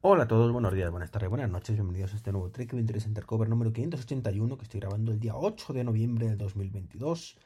[0.00, 3.04] Hola a todos, buenos días, buenas tardes, buenas noches, bienvenidos a este nuevo Trek 23
[3.06, 7.36] Intercover número 581 que estoy grabando el día 8 de noviembre del 2022.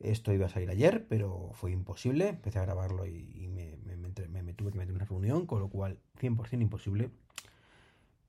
[0.00, 3.76] Esto iba a salir ayer, pero fue imposible, empecé a grabarlo y, me,
[4.54, 7.10] tuve que meter en una reunión, con lo cual 100% imposible.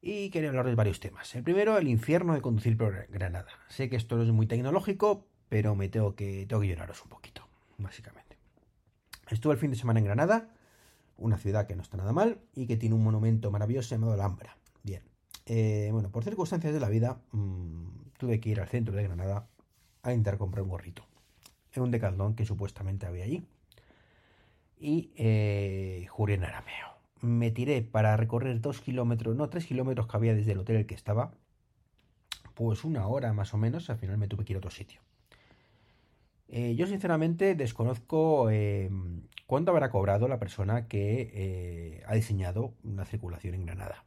[0.02, 1.34] Y quería hablar de varios temas.
[1.34, 3.48] El primero, el infierno de conducir por Granada.
[3.70, 7.12] Sé que esto no es muy tecnológico, pero me tengo que, tengo que lloraros un
[7.12, 8.36] poquito, básicamente.
[9.30, 10.53] Estuve el fin de semana en Granada
[11.24, 14.58] una ciudad que no está nada mal y que tiene un monumento maravilloso llamado Alhambra.
[14.84, 15.02] Bien,
[15.46, 17.86] eh, bueno, por circunstancias de la vida mm,
[18.18, 19.48] tuve que ir al centro de Granada
[20.04, 21.06] a intentar comprar un gorrito
[21.74, 23.46] en un decaldón que supuestamente había allí.
[24.78, 26.88] Y eh, juré en arameo.
[27.22, 30.82] Me tiré para recorrer dos kilómetros, no, tres kilómetros que había desde el hotel en
[30.82, 31.34] el que estaba.
[32.54, 35.00] Pues una hora más o menos, al final me tuve que ir a otro sitio.
[36.48, 38.90] Eh, yo sinceramente desconozco eh,
[39.48, 44.06] cuánto habrá cobrado la persona que eh, ha diseñado una circulación en Granada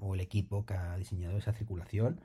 [0.00, 2.20] o el equipo que ha diseñado esa circulación.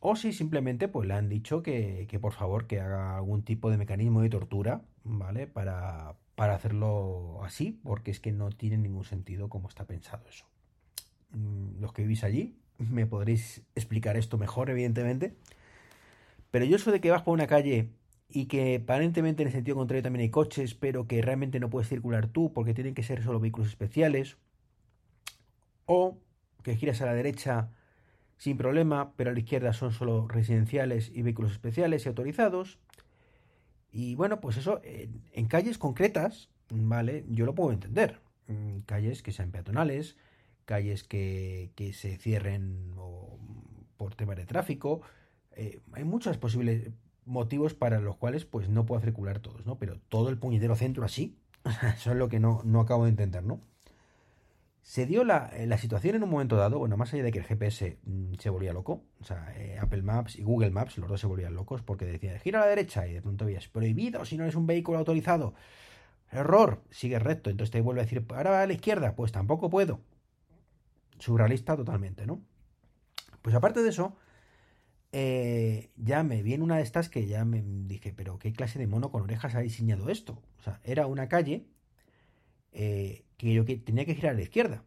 [0.00, 3.76] o si simplemente pues le han dicho que, por favor que haga algún tipo de
[3.76, 5.46] mecanismo de tortura, ¿vale?
[5.46, 10.46] Para, para hacerlo así, porque es que no tiene ningún sentido cómo está pensado eso.
[11.32, 15.34] Mm, los que vivís allí me podréis explicar esto mejor, evidentemente.
[16.50, 17.90] Pero yo eso de que vas por una calle
[18.28, 21.88] y que aparentemente en el sentido contrario también hay coches, pero que realmente no puedes
[21.88, 24.36] circular tú porque tienen que ser solo vehículos especiales,
[25.86, 26.18] o
[26.62, 27.70] que giras a la derecha
[28.36, 32.78] sin problema, pero a la izquierda son solo residenciales y vehículos especiales y autorizados.
[33.92, 37.24] Y bueno, pues eso en, calles concretas, ¿vale?
[37.28, 38.20] Yo lo puedo entender.
[38.86, 40.16] calles que sean peatonales,
[40.64, 42.94] calles que, que se cierren
[43.96, 45.02] por temas de tráfico,
[45.60, 46.90] eh, hay muchos posibles
[47.26, 49.78] motivos para los cuales pues no puedo circular todos, ¿no?
[49.78, 51.36] Pero todo el puñetero centro así,
[51.94, 53.60] eso es lo que no, no acabo de entender, ¿no?
[54.80, 57.40] Se dio la, eh, la, situación en un momento dado, bueno, más allá de que
[57.40, 61.10] el GPS mm, se volvía loco, o sea, eh, Apple Maps y Google Maps, los
[61.10, 64.24] dos se volvían locos porque decían, gira a la derecha y de pronto es prohibido
[64.24, 65.52] si no eres un vehículo autorizado.
[66.32, 70.00] Error, sigue recto, entonces te vuelve a decir, ahora a la izquierda, pues tampoco puedo.
[71.18, 72.40] Surrealista totalmente, ¿no?
[73.42, 74.16] Pues aparte de eso,
[75.12, 78.78] eh, ya me vi en una de estas que ya me dije, pero ¿qué clase
[78.78, 80.40] de mono con orejas ha diseñado esto?
[80.58, 81.66] O sea, era una calle
[82.72, 84.84] eh, que yo que tenía que girar a la izquierda.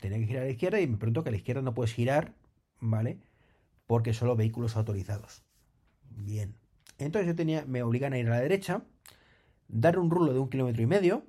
[0.00, 1.94] Tenía que girar a la izquierda y me pregunto que a la izquierda no puedes
[1.94, 2.34] girar,
[2.80, 3.18] ¿vale?
[3.86, 5.44] Porque solo vehículos autorizados.
[6.10, 6.56] Bien.
[6.98, 8.84] Entonces yo tenía, me obligan a ir a la derecha,
[9.68, 11.26] dar un rulo de un kilómetro y medio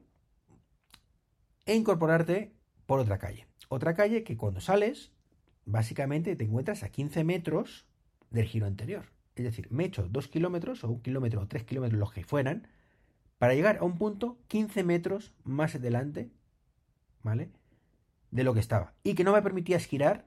[1.65, 2.53] e incorporarte
[2.85, 3.47] por otra calle.
[3.69, 5.11] Otra calle que cuando sales,
[5.65, 7.85] básicamente te encuentras a 15 metros
[8.35, 9.05] del giro anterior.
[9.35, 12.23] Es decir, me he hecho dos kilómetros o un kilómetro o tres kilómetros, los que
[12.23, 12.67] fueran,
[13.37, 16.29] para llegar a un punto 15 metros más adelante,
[17.23, 17.49] ¿vale?
[18.31, 18.93] De lo que estaba.
[19.03, 20.25] Y que no me permitía girar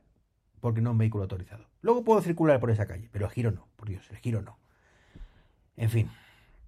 [0.61, 1.67] porque no un vehículo autorizado.
[1.83, 4.59] Luego puedo circular por esa calle, pero el giro no, por Dios, el giro no.
[5.77, 6.11] En fin,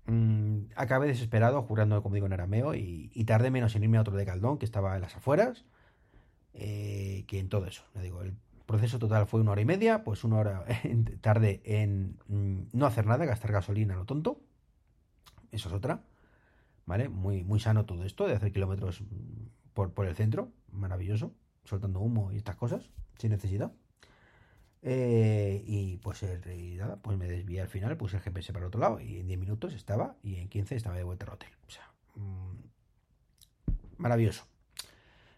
[0.07, 4.03] mmm, acabé desesperado, jurando, como digo, en arameo, y, y, tardé menos en irme a
[4.03, 5.65] otro de Caldón, que estaba en las afueras,
[6.55, 7.83] eh, que en todo eso.
[8.01, 8.35] Digo, el
[8.71, 10.65] proceso total fue una hora y media, pues una hora
[11.21, 14.41] tarde en mm, no hacer nada, gastar gasolina lo tonto.
[15.51, 16.05] Eso es otra.
[16.87, 17.09] ¿Vale?
[17.09, 19.07] Muy, muy sano todo esto de hacer kilómetros mm,
[19.75, 20.53] por, por el centro.
[20.71, 21.35] Maravilloso.
[21.65, 22.91] Soltando humo y estas cosas.
[23.19, 23.73] Sin necesidad.
[24.83, 26.23] Eh, y pues
[26.79, 29.27] nada, pues me desvié al final, puse el GPS para el otro lado y en
[29.27, 31.51] 10 minutos estaba y en 15 estaba de vuelta al hotel.
[31.67, 32.55] O sea, mmm,
[33.99, 34.47] maravilloso.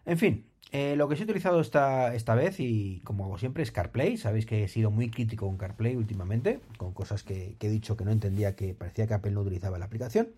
[0.05, 3.71] En fin, eh, lo que he utilizado esta, esta vez, y como hago siempre, es
[3.71, 4.17] CarPlay.
[4.17, 8.05] Sabéis que he sido muy crítico con CarPlay últimamente, con cosas que, he dicho que
[8.05, 10.29] no entendía, que parecía que Apple no utilizaba la aplicación.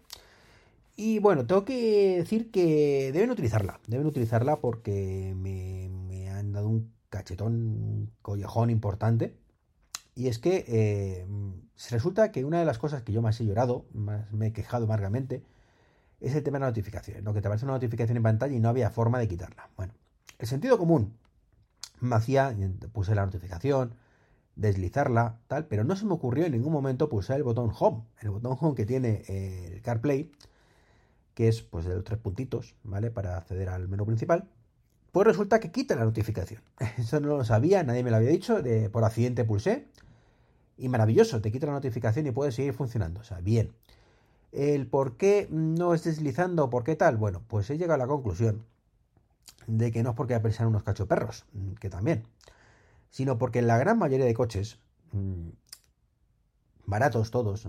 [0.97, 6.91] Y bueno, tengo que decir que deben utilizarla, deben utilizarla porque me, han dado un
[7.09, 9.37] cachetón, un collejón importante.
[10.15, 11.25] Y es que eh,
[11.91, 14.83] resulta que una de las cosas que yo más he llorado, más me he quejado
[14.83, 15.43] amargamente,
[16.19, 17.23] es el tema de las notificaciones.
[17.23, 19.69] Lo que te aparece una notificación en pantalla y no había forma de quitarla.
[19.77, 19.93] Bueno,
[20.39, 21.13] el sentido común
[21.99, 22.55] me hacía,
[22.91, 23.95] puse la notificación,
[24.55, 28.29] deslizarla, tal, pero no se me ocurrió en ningún momento pulsar el botón Home, el
[28.29, 30.31] botón Home que tiene el CarPlay,
[31.33, 33.11] que es pues de los tres puntitos, ¿vale?
[33.11, 34.47] Para acceder al menú principal.
[35.11, 36.61] Pues resulta que quita la notificación.
[36.97, 39.87] Eso no lo sabía, nadie me lo había dicho, de, por accidente pulsé.
[40.77, 43.21] Y maravilloso, te quita la notificación y puede seguir funcionando.
[43.21, 43.71] O sea, bien.
[44.51, 48.07] El por qué no es deslizando, por qué tal, bueno, pues he llegado a la
[48.07, 48.65] conclusión
[49.67, 52.23] de que no es porque sean unos cachoperros, mm, que también,
[53.09, 54.79] sino porque la gran mayoría de coches,
[55.11, 55.49] mm,
[56.85, 57.67] baratos todos,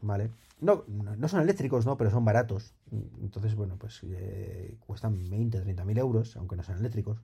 [0.00, 0.30] ¿vale?
[0.64, 1.96] no, no son eléctricos, ¿no?
[1.96, 2.72] Pero son baratos.
[3.20, 7.18] Entonces, bueno, pues eh, cuestan 20, 30 mil euros, aunque no sean eléctricos.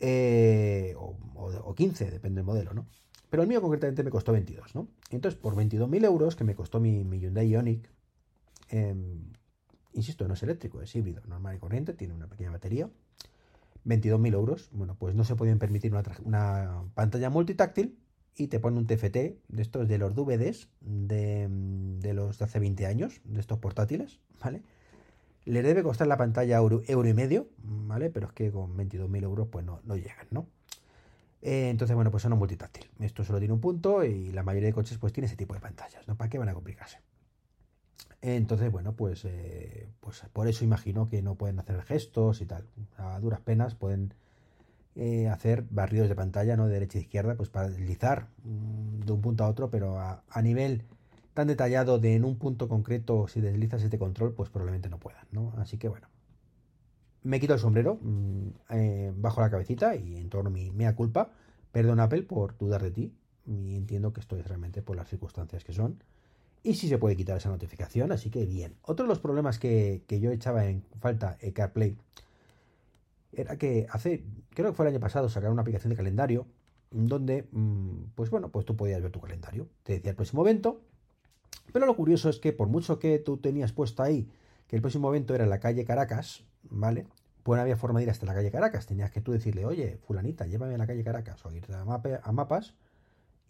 [0.00, 2.86] Eh, o, 15, depende del modelo, ¿no?
[3.30, 4.88] Pero el mío concretamente me costó 22, ¿no?
[5.10, 7.88] Entonces, por 22.000 euros, que me costó mi, Hyundai Ioniq,
[8.68, 9.32] em,
[9.94, 12.88] insisto, no es eléctrico, es híbrido, normal y corriente, tiene una pequeña batería.
[13.84, 15.92] 22.000 euros, bueno, pues no se podían permitir
[16.24, 17.98] una, pantalla multitáctil,
[18.34, 21.48] y te pone un TFT de estos de los DVDs de,
[22.14, 24.62] los de hace 20 años, de estos portátiles, ¿vale?
[25.44, 28.08] Le debe costar la pantalla euro, y medio, ¿vale?
[28.08, 30.46] Pero es que con 22.000 euros pues no, no llegan, ¿no?
[31.42, 32.88] Eh, entonces, bueno, pues son un multitáctil.
[33.00, 35.60] Esto solo tiene un punto y la mayoría de coches pues tiene ese tipo de
[35.60, 36.16] pantallas, ¿no?
[36.16, 37.00] ¿Para qué van a complicarse?
[38.22, 42.64] Entonces, bueno, pues, eh, pues por eso imagino que no pueden hacer gestos y tal.
[42.96, 44.14] A duras penas pueden
[44.94, 46.66] eh, hacer barridos de pantalla, ¿no?
[46.68, 50.22] De derecha e izquierda, pues para deslizar mm, de un punto a otro, pero a,
[50.42, 50.84] nivel
[51.34, 55.26] tan detallado de en un punto concreto, si deslizas este control, pues probablemente no puedan,
[55.32, 55.52] ¿no?
[55.56, 56.06] Así que bueno.
[57.24, 60.94] Me quito el sombrero, mm, eh, bajo la cabecita y en torno a mi mea
[60.94, 61.30] culpa.
[61.72, 63.12] Perdón Apple por dudar de ti.
[63.46, 66.02] Y entiendo que esto es realmente por las circunstancias que son.
[66.62, 68.76] Y si se puede quitar esa notificación, así que bien.
[68.82, 71.96] Otro de los problemas que, que yo echaba en falta en CarPlay
[73.32, 76.46] era que hace, creo que fue el año pasado, sacaron una aplicación de calendario
[76.90, 79.68] donde, mm, pues bueno, pues tú podías ver tu calendario.
[79.82, 80.80] Te decía el próximo evento,
[81.72, 84.28] pero lo curioso es que por mucho que tú tenías puesto ahí
[84.66, 87.06] que el próximo evento era en la calle Caracas, ¿vale?
[87.42, 88.86] Pues no había forma de ir hasta la calle Caracas.
[88.86, 92.74] Tenías que tú decirle, oye, fulanita, llévame a la calle Caracas o irte a mapas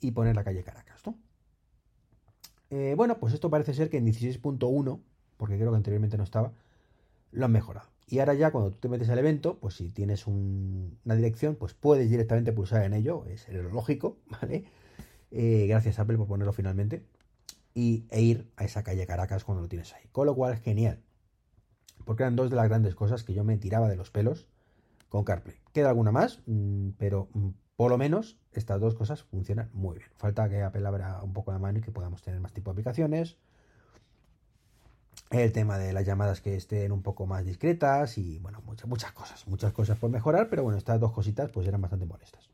[0.00, 1.16] y poner la calle Caracas, ¿no?
[2.72, 4.98] Eh, bueno, pues esto parece ser que en 16.1,
[5.36, 6.52] porque creo que anteriormente no estaba,
[7.30, 7.90] lo han mejorado.
[8.08, 11.74] Y ahora ya cuando tú te metes al evento, pues si tienes una dirección, pues
[11.74, 14.64] puedes directamente pulsar en ello, es lógico, ¿vale?
[15.30, 17.04] Eh, gracias Apple por ponerlo finalmente.
[17.74, 20.04] Y, e ir a esa calle Caracas cuando lo tienes ahí.
[20.10, 20.98] Con lo cual, genial.
[22.06, 24.46] Porque eran dos de las grandes cosas que yo me tiraba de los pelos
[25.10, 25.56] con CarPlay.
[25.74, 27.48] Queda alguna más, mm, pero mm,
[27.82, 30.08] por lo menos estas dos cosas funcionan muy bien.
[30.16, 32.74] Falta que Apple abra un poco la mano y que podamos tener más tipo de
[32.74, 33.38] aplicaciones
[35.30, 39.10] el tema de las llamadas que estén un poco más discretas y bueno, muchas, muchas
[39.10, 42.50] cosas, muchas cosas por mejorar, pero bueno, estas dos cositas pues eran bastante molestas.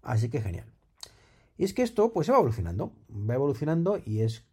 [0.00, 0.72] Así que genial.
[1.58, 4.46] Y es que esto pues se va evolucionando, va evolucionando y es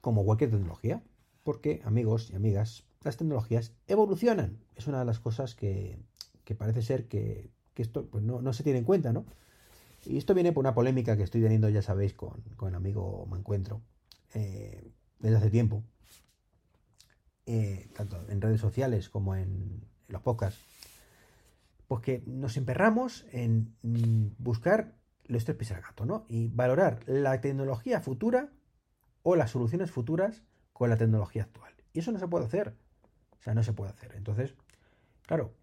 [0.00, 1.02] como cualquier tecnología,
[1.42, 4.60] porque amigos y amigas, las tecnologías evolucionan.
[4.76, 5.98] Es una de las cosas que,
[6.44, 9.26] que parece ser que, que esto pues no, no, se tiene en cuenta, ¿no?
[10.04, 13.26] Y esto viene por una polémica que estoy teniendo, ya sabéis, con, con el amigo
[13.30, 13.82] Me Encuentro
[14.34, 15.82] eh, desde hace tiempo
[17.46, 20.60] eh, tanto en redes sociales como en, los podcasts,
[21.88, 23.74] pues que nos emperramos en
[24.38, 24.94] buscar
[25.24, 26.26] los tres pies al gato, ¿no?
[26.28, 28.50] Y valorar la tecnología futura
[29.22, 30.42] o las soluciones futuras
[30.72, 31.72] con la tecnología actual.
[31.92, 32.76] Y eso no se puede hacer.
[33.38, 34.12] O sea, no se puede hacer.
[34.14, 34.54] Entonces,
[35.26, 35.54] claro,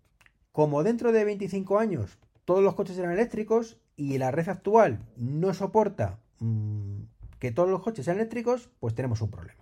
[0.51, 5.53] como dentro de 25 años todos los coches eran eléctricos y la red actual no
[5.53, 7.03] soporta mm,
[7.39, 9.61] que todos los coches sean eléctricos, pues tenemos un problema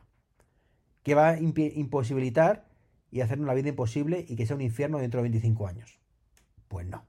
[1.04, 2.68] que va a imposibilitar
[3.12, 6.00] y hacernos la vida imposible y que sea un infierno dentro de 25 años.
[6.68, 7.06] Pues no.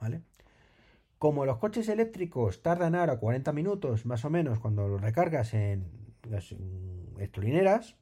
[0.00, 0.22] ¿Vale?
[1.18, 5.84] Como los coches eléctricos tardan ahora 40 minutos más o menos cuando los recargas en
[6.28, 6.54] las
[7.16, 7.96] electrolineras,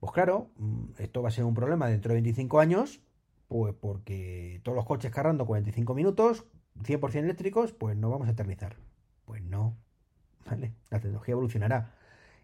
[0.00, 3.00] pues claro, mm, esto va a ser un problema dentro de 25 años,
[3.48, 6.44] pues porque todos los coches cargando 45 minutos,
[6.82, 8.76] 100% eléctricos, pues no vamos a eternizar.
[9.24, 9.76] Pues no,
[10.44, 10.74] ¿vale?
[10.90, 11.94] La tecnología evolucionará.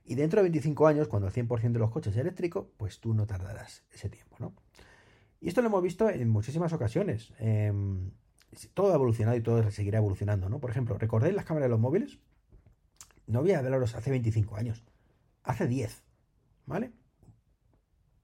[0.04, 3.14] Y dentro de 25 años, cuando el 100% de los coches es eléctrico, pues tú
[3.14, 4.52] no tardarás ese tiempo, ¿no?
[5.40, 7.32] Y esto lo hemos visto en muchísimas ocasiones.
[7.38, 8.10] Em,
[8.74, 10.60] todo ha evolucionado y todo seguirá evolucionando, ¿no?
[10.60, 12.18] Por ejemplo, ¿recordáis las cámaras de los móviles?
[13.26, 14.84] No voy a hablaros hace 25 años.
[15.42, 16.02] Hace 10,
[16.66, 16.92] ¿vale?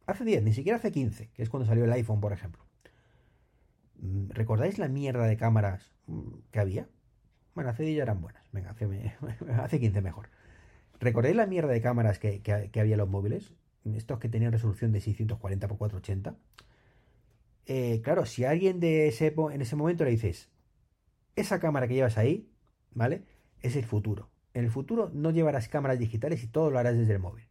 [0.06, 2.67] Hace 10, ni siquiera hace 15, que es cuando salió el iPhone, por ejemplo.
[4.00, 5.92] ¿Recordáis la mierda de cámaras
[6.50, 6.88] que había?
[7.54, 8.44] Bueno, hace 10 ya eran buenas.
[8.52, 9.12] Venga, hace,
[9.58, 10.30] hace 15 mejor.
[11.00, 12.42] ¿Recordáis la mierda de cámaras que,
[12.76, 13.54] había en los móviles?
[13.84, 16.36] Estos que tenían resolución de 640 x 480.
[18.02, 20.50] claro, si alguien de ese, en ese momento le dices,
[21.36, 22.50] esa cámara que llevas ahí,
[22.92, 23.24] ¿vale?
[23.62, 24.30] Es el futuro.
[24.54, 27.47] En el futuro no llevarás cámaras digitales y todo lo harás desde el móvil.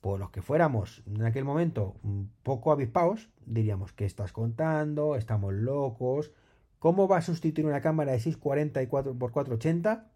[0.00, 5.16] Por los que fuéramos en aquel momento un poco avispados, diríamos, ¿qué estás contando?
[5.16, 6.32] Estamos locos.
[6.78, 10.10] ¿Cómo va a sustituir una cámara de 640 x 480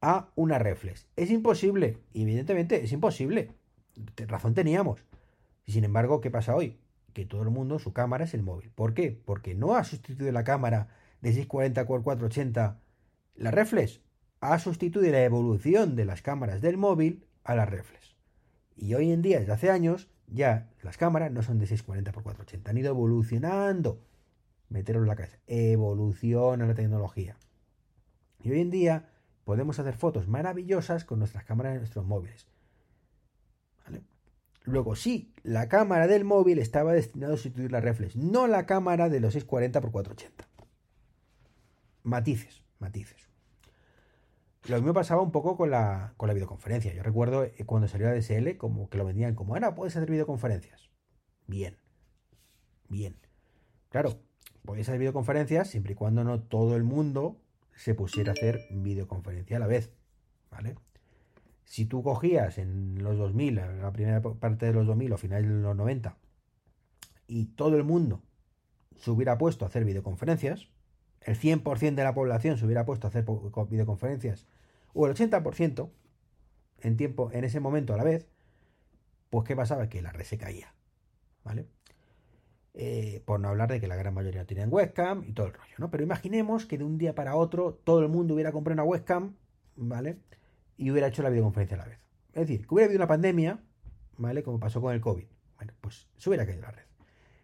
[0.00, 1.06] a una reflex.
[1.16, 3.52] Es imposible, evidentemente, es imposible.
[4.16, 5.04] Razón teníamos.
[5.66, 6.78] Y sin embargo, ¿qué pasa hoy?
[7.12, 8.70] Que todo el mundo, su cámara es el móvil.
[8.70, 9.20] ¿Por qué?
[9.24, 10.88] Porque no ha sustituido la cámara
[11.20, 12.80] de 640 x 480
[13.34, 14.00] la reflex.
[14.40, 18.16] Ha sustituido la evolución de las cámaras del móvil a las reflex.
[18.80, 22.22] Y hoy en día, desde hace años, ya las cámaras no son de 640 x
[22.22, 24.02] 480, han ido evolucionando.
[24.70, 27.36] Meteros la cabeza, evoluciona la tecnología.
[28.42, 29.10] Y hoy en día
[29.44, 32.46] podemos hacer fotos maravillosas con nuestras cámaras de nuestros móviles.
[34.62, 39.10] Luego, sí, la cámara del móvil estaba destinada a sustituir la reflex, no la cámara
[39.10, 40.48] de los 640 x 480.
[42.02, 43.29] Matices, matices.
[44.68, 46.92] Lo mismo pasaba un poco con la, con la videoconferencia.
[46.92, 50.10] Yo recuerdo eh, cuando salió la DSL, como que lo vendían como, ahora puedes hacer
[50.10, 50.90] videoconferencias.
[51.46, 51.76] Bien,
[52.88, 53.16] bien.
[53.88, 54.20] Claro,
[54.64, 57.40] podéis hacer videoconferencias siempre y cuando no todo el mundo
[57.74, 59.92] se pusiera a hacer videoconferencia a la vez.
[60.50, 60.76] ¿Vale?
[61.64, 65.62] Si tú cogías en los 2000, la primera parte de los 2000 o finales de
[65.62, 66.16] los 90,
[67.26, 68.22] y todo el mundo
[68.96, 70.68] se hubiera puesto a hacer videoconferencias,
[71.20, 73.24] el 100% de la población se hubiera puesto a hacer
[73.68, 74.46] videoconferencias,
[74.92, 75.90] o el 80%
[76.82, 78.26] en tiempo, en ese momento a la vez,
[79.28, 79.88] pues ¿qué pasaba?
[79.88, 80.74] Que la red se caía,
[81.44, 81.66] ¿vale?
[82.74, 85.52] Eh, por no hablar de que la gran mayoría no tenían webcam y todo el
[85.52, 85.90] rollo, ¿no?
[85.90, 89.36] Pero imaginemos que de un día para otro todo el mundo hubiera comprado una webcam,
[89.76, 90.18] ¿vale?
[90.76, 91.98] Y hubiera hecho la videoconferencia a la vez.
[92.32, 93.60] Es decir, que hubiera habido una pandemia,
[94.16, 94.42] ¿vale?
[94.42, 95.26] Como pasó con el COVID.
[95.56, 96.84] Bueno, pues se hubiera caído la red.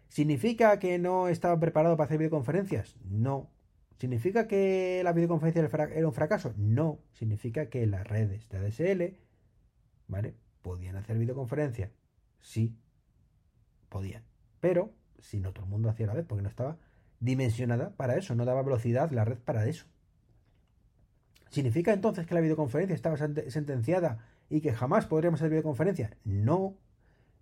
[0.07, 2.95] ¿Significa que no estaba preparado para hacer videoconferencias?
[3.03, 3.49] No.
[3.97, 6.53] ¿Significa que la videoconferencia era un fracaso?
[6.55, 6.99] No.
[7.13, 9.17] Significa que las redes de ADSL,
[10.07, 10.35] ¿vale?
[10.61, 11.91] ¿Podían hacer videoconferencia?
[12.39, 12.75] Sí,
[13.89, 14.23] podían.
[14.59, 16.77] Pero si no todo el mundo hacía la vez, porque no estaba
[17.19, 19.87] dimensionada para eso, no daba velocidad la red para eso.
[21.49, 26.15] ¿Significa entonces que la videoconferencia estaba sentenciada y que jamás podríamos hacer videoconferencia?
[26.23, 26.77] No.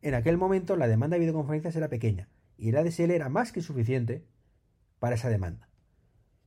[0.01, 3.61] En aquel momento la demanda de videoconferencias era pequeña y el ADSL era más que
[3.61, 4.23] suficiente
[4.99, 5.67] para esa demanda.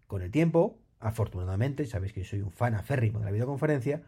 [0.09, 4.03] Con el tiempo, afortunadamente, sabéis que soy un fan aférrimo de la videoconferencia,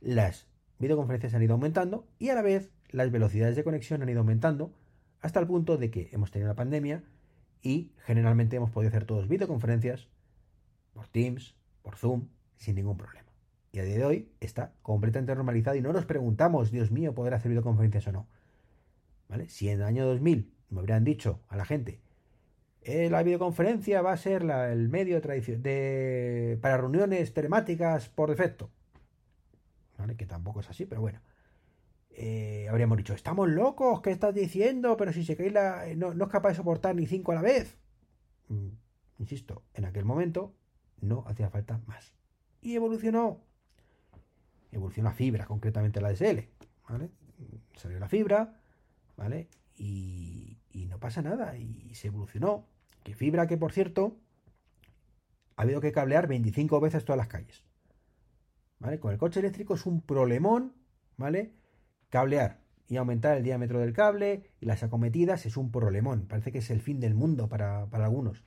[0.00, 0.46] las
[0.78, 4.74] videoconferencias han ido aumentando y a la vez las velocidades de conexión han ido aumentando
[5.22, 7.04] hasta el punto de que hemos tenido la pandemia
[7.62, 10.08] y generalmente hemos podido hacer todos videoconferencias
[10.92, 13.30] por Teams, por Zoom, sin ningún problema.
[13.72, 17.32] Y a día de hoy está completamente normalizado y no nos preguntamos, Dios mío, poder
[17.32, 18.26] hacer videoconferencias o no.
[19.30, 19.48] ¿Vale?
[19.48, 21.98] Si en el año 2000 me hubieran dicho a la gente,
[22.88, 28.70] eh, la videoconferencia va a ser el medio de, para reuniones telemáticas por defecto.
[29.98, 30.16] ¿Vale?
[30.16, 31.20] Que tampoco es así, pero bueno.
[32.10, 34.96] Eh, habríamos dicho, estamos locos, ¿qué estás diciendo?
[34.96, 35.84] Pero si se cae la...
[35.96, 37.76] No, no es capaz de soportar ni cinco a la vez.
[38.46, 38.68] Mm,
[39.18, 40.54] insisto, en aquel momento
[41.00, 42.14] no hacía falta más.
[42.62, 43.42] Y evolucionó.
[44.70, 46.48] Evolucionó la fibra, concretamente la DSL.
[46.88, 47.10] ¿Vale?
[47.74, 48.60] Salió la fibra,
[49.16, 49.48] ¿vale?
[49.76, 50.56] Y
[50.88, 51.56] no pasa nada.
[51.56, 52.75] Y se evolucionó.
[53.06, 54.16] Que fibra que, por cierto,
[55.54, 57.62] ha habido que cablear 25 veces todas las calles.
[58.80, 58.98] ¿Vale?
[58.98, 60.74] Con el coche eléctrico es un problemón,
[61.16, 61.54] ¿vale?
[62.08, 62.58] Cablear
[62.88, 66.26] y aumentar el diámetro del cable y las acometidas es un problemón.
[66.26, 68.42] Parece que es el fin del mundo para, algunos.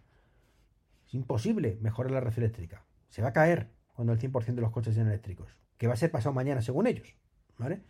[1.08, 2.86] Es imposible mejorar la red eléctrica.
[3.08, 5.56] Se va a caer cuando el 100% de los coches sean eléctricos.
[5.78, 7.16] Que va a ser pasado mañana, según ellos.
[7.58, 7.82] ¿Vale?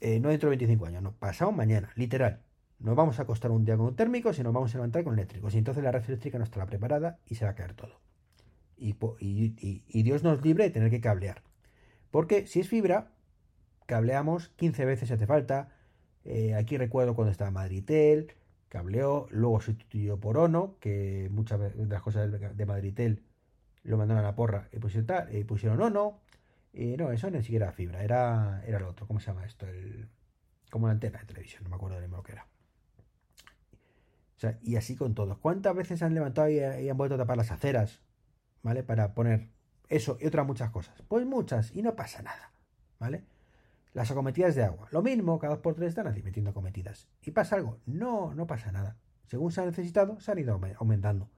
[0.00, 2.42] Eh, no dentro de 25 años, no, pasado mañana, literal.
[2.82, 5.14] Nos vamos a acostar un día con un térmico y nos vamos a levantar con
[5.14, 5.54] eléctricos.
[5.54, 8.00] Y entonces la red eléctrica no estará preparada y se va a caer todo.
[8.76, 8.92] Y,
[10.02, 11.42] Dios nos libre de tener que cablear.
[12.10, 13.12] Porque si es fibra,
[13.86, 15.68] cableamos 15 veces si hace falta.
[16.24, 18.32] Eh, aquí recuerdo cuando estaba Madritel,
[18.68, 23.22] cableó, luego sustituyó por Ono, que muchas de las cosas de Madritel
[23.84, 26.18] lo mandaron a la porra y pusieron, y pusieron Ono.
[26.72, 29.66] No, eso ni siquiera era fibra, era, era lo otro, ¿cómo se llama esto?
[29.68, 30.08] El,
[30.70, 32.46] como la antena de televisión, no me acuerdo de lo que era.
[34.42, 35.38] Sea, y así con todos.
[35.38, 38.00] ¿Cuántas veces han levantado y, han vuelto a tapar las aceras?
[38.64, 38.82] ¿Vale?
[38.82, 39.50] Para poner
[39.88, 41.00] eso y otras muchas cosas.
[41.06, 42.52] Pues muchas, y no pasa nada.
[42.98, 43.22] ¿Vale?
[43.94, 44.88] Las acometidas de agua.
[44.90, 47.06] Lo mismo, cada dos por tres están así metiendo acometidas.
[47.22, 47.78] ¿Y pasa algo?
[47.86, 48.96] No, no pasa nada.
[49.26, 51.30] Según se ha necesitado, se han ido aumentando.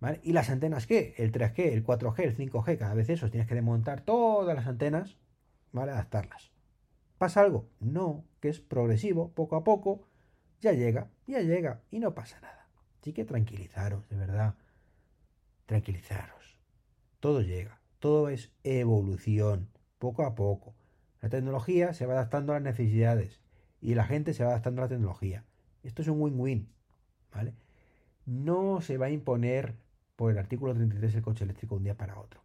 [0.00, 0.18] ¿Vale?
[0.24, 1.14] ¿Y las antenas qué?
[1.18, 5.18] El 3G, el 4G, el 5G, cada vez esos tienes que desmontar todas las antenas,
[5.70, 5.92] ¿vale?
[5.92, 6.50] Adaptarlas.
[7.16, 7.68] ¿Pasa algo?
[7.78, 10.09] No, que es progresivo, poco a poco,
[10.60, 12.66] ya llega, ya llega, y no pasa nada.
[13.00, 14.54] Así que tranquilizaros, de verdad.
[15.66, 16.58] Tranquilizaros.
[17.18, 20.74] Todo llega, todo es evolución, poco a poco.
[21.20, 23.40] La tecnología se va adaptando a las necesidades
[23.80, 25.44] y la gente se va adaptando a la tecnología.
[25.82, 26.68] Esto es un win-win,
[27.32, 27.54] ¿vale?
[28.26, 29.74] No se va a imponer
[30.16, 32.42] por el artículo 33 el coche eléctrico un día para otro.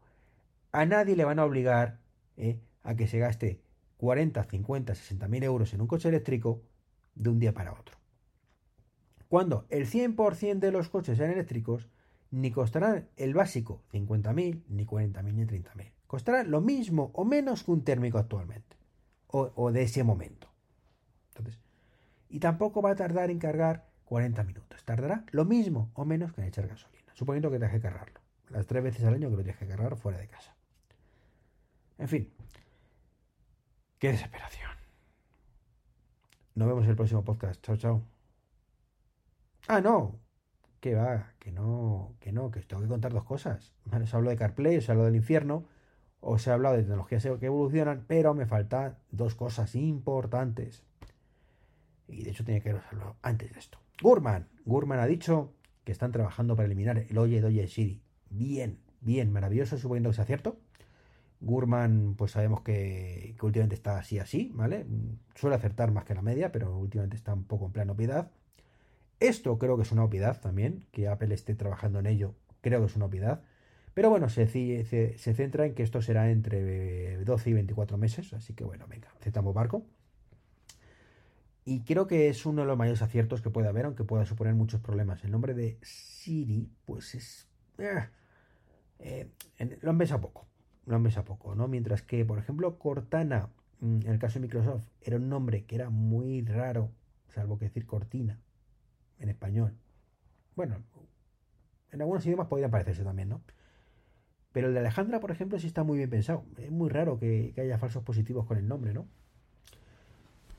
[0.71, 1.99] A nadie le van a obligar
[2.37, 2.59] ¿eh?
[2.83, 3.61] a que se gaste
[3.97, 6.61] 40, 50, 60 mil euros en un coche eléctrico
[7.15, 7.97] de un día para otro.
[9.35, 11.89] Cuando el 100% de los coches sean eléctricos,
[12.31, 15.91] ni costarán el básico 50.000, ni 40.000, ni 30.000.
[16.07, 18.77] Costará lo mismo o menos que un térmico actualmente.
[19.27, 20.47] o, de ese momento.
[21.33, 21.59] Entonces,
[22.29, 24.85] y tampoco va a tardar en cargar 40 minutos.
[24.85, 28.21] Tardará lo mismo o menos que en echar gasolina, suponiendo que tengas que cargarlo.
[28.47, 30.55] Las tres veces al año que lo tienes cargar fuera de casa.
[31.97, 32.31] En fin,
[33.99, 34.71] qué desesperación.
[36.53, 37.61] Nos vemos en el próximo podcast.
[37.61, 38.14] Chao, chao.
[39.67, 40.19] Ah, no.
[40.79, 43.73] Que va, que no, que no, que os tengo que contar dos cosas.
[43.91, 45.65] os hablo de CarPlay, os hablo del infierno,
[46.19, 50.83] os he hablado de tecnologías que evolucionan, pero me faltan dos cosas importantes.
[52.07, 53.79] Y de hecho tenía que haberlo antes de esto.
[54.01, 54.47] Gurman.
[54.65, 55.53] Gurman ha dicho
[55.83, 58.01] que están trabajando para eliminar el Oye Doye Siri.
[58.29, 60.59] Bien, bien, maravilloso, suponiendo que sea cierto.
[61.41, 64.85] Gurman, pues sabemos que, últimamente está así, así, ¿vale?
[65.35, 68.31] Suele acertar más que la media, pero últimamente está un poco en plena obviedad.
[69.19, 72.87] Esto creo que es una obviedad también, que Apple esté trabajando en ello, creo que
[72.87, 73.41] es una obviedad.
[73.93, 78.53] Pero bueno, se, se, centra en que esto será entre 12 y 24 meses, así
[78.53, 79.85] que bueno, venga, aceptamos barco.
[81.63, 84.53] Y creo que es uno de los mayores aciertos que puede haber, aunque pueda suponer
[84.53, 85.23] muchos problemas.
[85.23, 87.47] El nombre de Siri, pues es...
[87.79, 88.07] Eh,
[88.99, 89.29] eh,
[89.81, 90.45] lo han pensado poco
[90.85, 91.67] lo han a poco, ¿no?
[91.67, 95.75] Mientras que, por ejemplo, Cortana, mm, en el caso de Microsoft, era un nombre que
[95.75, 96.91] era muy raro,
[97.29, 98.39] salvo que decir Cortina,
[99.19, 99.73] en español.
[100.55, 100.83] Bueno,
[101.91, 103.41] en algunos idiomas podrían parecerse también, ¿no?
[104.55, 106.45] Pero el de Alejandra, por ejemplo, sí está muy bien pensado.
[106.57, 109.05] Es muy raro que, haya falsos positivos con el nombre, ¿no?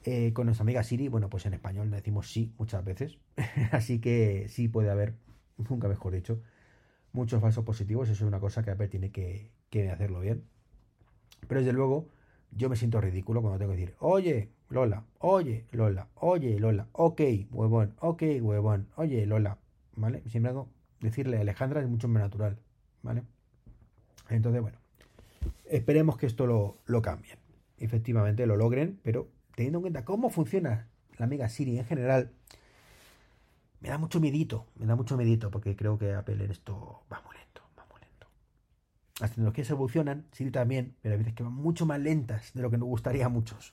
[0.04, 3.18] Eh, con nuestra amiga Siri, bueno, pues en español le decimos sí muchas veces.
[3.72, 5.14] Así que sí puede haber,
[5.56, 6.42] nunca mejor dicho,
[7.12, 8.10] muchos falsos positivos.
[8.10, 9.50] Eso es una cosa que Apple tiene que,
[9.90, 10.44] hacerlo bien.
[11.48, 12.10] Pero desde luego,
[12.50, 17.20] yo me siento ridículo cuando tengo que decir, oye, Lola, oye, Lola, oye, Lola, ok,
[17.50, 19.58] huevón, ok, huevón, oye, Lola,
[19.94, 20.22] ¿vale?
[20.26, 20.68] Sin embargo,
[21.00, 22.58] decirle a Alejandra es mucho más natural,
[23.02, 23.22] ¿vale?
[24.28, 24.78] Entonces, bueno,
[25.66, 27.38] esperemos que esto lo, lo cambien.
[27.78, 32.32] Efectivamente, lo logren, pero teniendo en cuenta cómo funciona la amiga Siri en general,
[33.80, 37.22] me da mucho medito, me da mucho medito, porque creo que Apple en esto va
[37.24, 37.36] muy
[39.20, 42.70] las tecnologías evolucionan, sí también, pero a veces que van mucho más lentas de lo
[42.70, 43.72] que nos gustaría a muchos.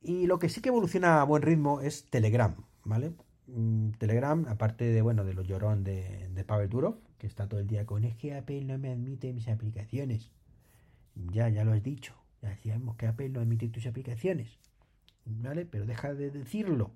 [0.00, 3.12] Y lo que sí que evoluciona a buen ritmo es Telegram, ¿vale?
[3.46, 7.66] Mm, Telegram, aparte de, bueno, de los llorón de, Pavel Durov, que está todo el
[7.66, 10.30] día con es que Apple no me admite mis aplicaciones.
[11.14, 12.14] Ya, ya lo has dicho.
[12.42, 14.58] Ya decíamos que Apple no admite tus aplicaciones.
[15.24, 15.66] ¿Vale?
[15.66, 16.92] Pero deja de decirlo.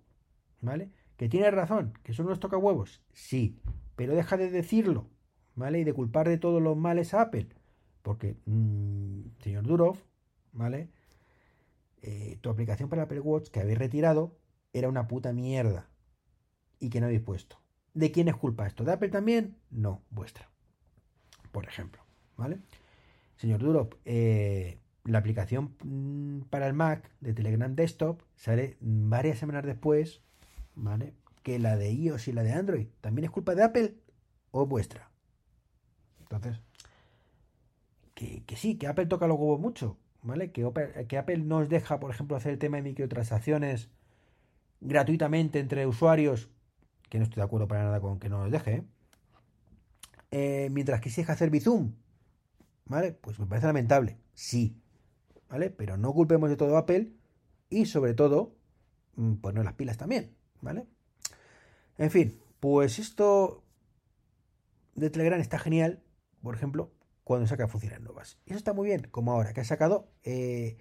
[0.61, 0.91] ¿Vale?
[1.17, 3.03] Que tiene razón, que son unos tocahuevos.
[3.13, 3.59] Sí,
[3.97, 5.09] pero deja de decirlo.
[5.55, 5.81] ¿vale?
[5.81, 7.49] Y de culpar de todos los males a Apple.
[8.03, 9.99] Porque, mm, señor Durov,
[10.53, 10.89] ¿vale?
[12.03, 14.37] Eh, tu aplicación para Apple Watch que habéis retirado
[14.73, 15.89] era una puta mierda.
[16.79, 17.61] Y que no habéis puesto.
[17.95, 18.85] ¿De quién es culpa esto?
[18.85, 19.57] ¿De Apple también?
[19.71, 20.51] No, vuestra.
[21.53, 22.03] Por ejemplo,
[22.37, 22.59] ¿vale?
[23.37, 29.65] Señor Durov, eh, la aplicación mm, para el Mac de Telegram Desktop sale varias semanas
[29.65, 30.23] después,
[30.75, 31.15] ¿vale?
[31.43, 32.87] Que la de iOS y la de Android.
[33.01, 33.97] ¿También es culpa de Apple
[34.51, 35.11] o vuestra?
[36.21, 36.61] Entonces,
[38.47, 40.53] que, sí, que Apple toca los huevos mucho, ¿vale?
[40.53, 40.69] Que,
[41.09, 43.91] que Apple nos deja, por ejemplo, hacer el tema de microtransacciones
[44.81, 46.49] gratuitamente entre usuarios,
[47.09, 48.85] que no estoy de acuerdo para nada con que no nos deje,
[50.33, 50.69] ¿eh?
[50.71, 51.93] Mientras que si hacer Bizum,
[52.87, 53.13] ¿vale?
[53.13, 54.77] Pues me parece lamentable, sí,
[55.49, 55.71] ¿vale?
[55.71, 57.13] Pero no culpemos de todo Apple
[57.69, 58.57] y sobre todo,
[59.17, 60.87] mm, pues no las pilas también, ¿vale?
[61.99, 63.63] En fin, pues esto
[64.95, 66.03] de Telegram está genial,
[66.43, 66.91] por ejemplo,
[67.25, 68.39] cuando saca funciones nuevas.
[68.47, 70.77] Y eso está muy bien, como ahora, que ha sacado eh,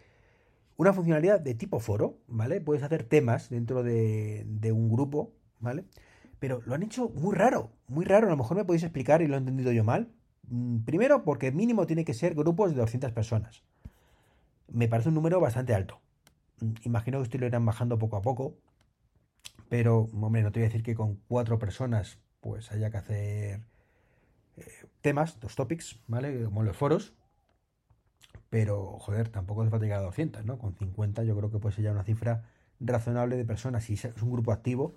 [0.78, 2.62] una funcionalidad de tipo foro, ¿vale?
[2.62, 5.86] Puedes hacer temas dentro de, un grupo, ¿vale?
[6.40, 8.28] Pero lo han hecho muy raro, muy raro.
[8.28, 10.12] A lo mejor me podéis explicar y lo he entendido yo mal.
[10.48, 13.64] Mm, primero, porque mínimo tiene que ser grupos de 200 personas.
[14.68, 16.02] Me parece un número bastante alto.
[16.62, 18.58] Mm, imagino que esto lo irán bajando poco a poco.
[19.70, 23.62] Pero, hombre, no te voy a decir que con cuatro personas pues haya que hacer
[25.02, 26.46] temas, dos topics, ¿vale?
[26.46, 27.14] Como los foros.
[28.50, 30.58] Pero, joder, tampoco hace falta llegar a 200, ¿no?
[30.58, 32.44] Con 50 yo creo que puede ser ya una cifra
[32.80, 34.94] razonable de personas, si es un grupo activo,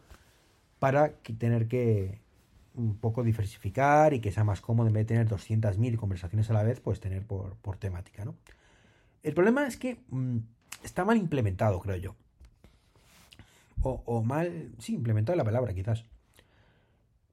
[0.78, 2.20] para tener que
[2.74, 6.54] un poco diversificar y que sea más cómodo en vez de tener 200.000 conversaciones a
[6.54, 8.34] la vez, pues tener por, temática, ¿no?
[9.22, 10.38] El problema es que mm,
[10.82, 12.16] está mal implementado, creo yo.
[13.82, 16.04] O, o mal, sí, implementado la palabra, quizás.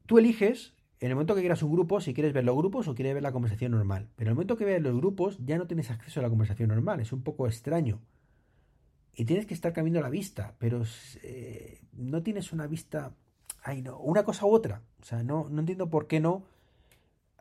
[0.06, 2.96] Tú eliges en el momento que quieras un grupo, si quieres ver los grupos o
[2.96, 4.08] quieres ver la conversación normal.
[4.16, 6.70] Pero en el momento que veas los grupos, ya no tienes acceso a la conversación
[6.70, 7.00] normal.
[7.00, 8.00] Es un poco extraño.
[9.14, 10.84] Y tienes que estar cambiando la vista, pero
[11.24, 13.14] eh, no tienes una vista.
[13.64, 14.84] Ay, no, una cosa u otra.
[15.02, 16.46] O sea, no, no entiendo por qué no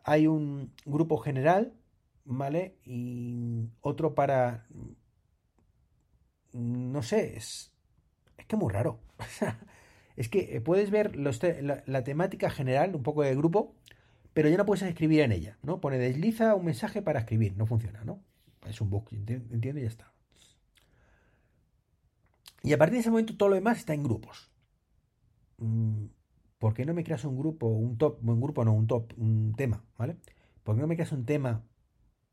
[0.03, 1.73] hay un grupo general,
[2.25, 2.77] ¿vale?
[2.83, 4.65] Y otro para
[6.53, 7.71] no sé, es,
[8.37, 8.99] es que muy raro.
[10.15, 13.75] es que eh, puedes ver la, temática general, un poco de grupo,
[14.33, 15.81] pero ya no puedes escribir en ella, ¿no?
[15.81, 18.21] Pone desliza un mensaje para escribir, no funciona, ¿no?
[18.65, 20.11] Es un bug, entiendo y ya está.
[22.63, 24.51] Y a partir de ese momento todo lo demás está en grupos.
[25.57, 26.05] Mm,
[26.59, 29.53] ¿Por qué no me creas un grupo, un top, un grupo no, un top, un
[29.57, 30.17] tema, ¿vale?
[30.63, 31.63] ¿Por qué no me creas un tema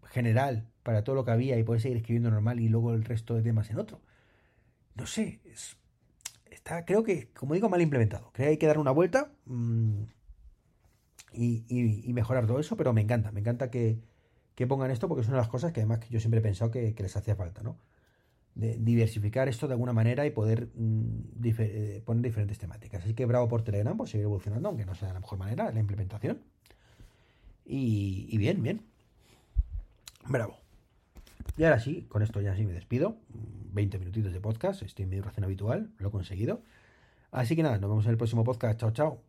[0.05, 3.35] general para todo lo que había y puedes seguir escribiendo normal y luego el resto
[3.35, 4.03] de temas en otro?
[4.95, 5.41] No sé,
[6.87, 8.31] creo que, como digo, mal implementado.
[8.33, 10.03] Creo que hay que dar una vuelta mm,
[11.33, 14.01] y, mejorar todo eso, pero me encanta, me encanta que,
[14.69, 16.95] pongan esto porque es una de las cosas que además yo siempre he pensado que,
[16.97, 17.79] les hacía falta, ¿no?
[18.55, 23.05] De diversificar esto de alguna manera y poder mm, eh, poner diferentes temáticas.
[23.05, 25.71] Así que bravo por Telegram por seguir evolucionando, aunque no sea de la mejor manera
[25.71, 26.43] la implementación.
[27.65, 28.83] Y, bien, bien.
[30.27, 30.59] Bravo.
[31.57, 33.17] Y ahora sí, con esto ya sí me despido.
[33.73, 36.63] 20 minutitos de podcast, estoy en mi duración habitual, lo he conseguido.
[37.31, 38.81] Así que nada, nos vemos en el próximo podcast.
[38.81, 39.28] Chao, chao.